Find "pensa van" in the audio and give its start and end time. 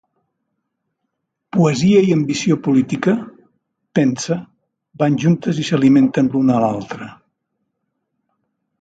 4.01-5.21